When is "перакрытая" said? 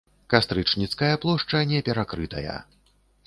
1.89-2.57